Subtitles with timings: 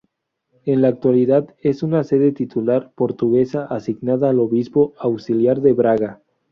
[0.65, 6.23] En la actualidad es una sede titular portuguesa asignada al obispo auxiliar de Braga.